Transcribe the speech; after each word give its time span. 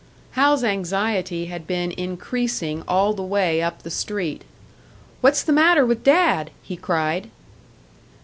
Hal's 0.31 0.63
anxiety 0.63 1.45
had 1.45 1.67
been 1.67 1.91
increasing 1.91 2.81
all 2.87 3.13
the 3.13 3.21
way 3.21 3.61
up 3.61 3.83
the 3.83 3.91
street. 3.91 4.41
"What's 5.21 5.43
the 5.43 5.53
matter 5.53 5.85
with 5.85 6.03
Dad?" 6.03 6.49
he 6.63 6.75
cried. 6.75 7.29